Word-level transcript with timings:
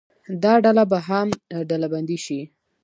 دا 0.43 0.53
ډله 0.63 0.83
به 0.91 0.99
هم 1.09 1.27
ډلبندي 1.69 2.17
شي. 2.25 2.41